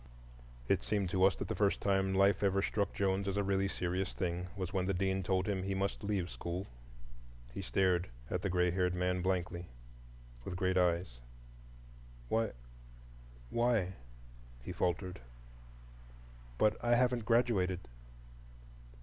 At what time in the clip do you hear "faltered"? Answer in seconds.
14.71-15.19